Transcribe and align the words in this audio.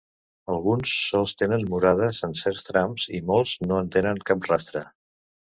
Alguns 0.53 0.93
sols 1.01 1.33
tenen 1.41 1.67
murades 1.73 2.23
en 2.29 2.35
certs 2.41 2.67
trams 2.71 3.07
i 3.19 3.21
molts 3.31 3.55
no 3.69 3.81
en 3.85 3.93
tenen 3.97 4.25
cap 4.31 4.53
rastre. 4.55 4.85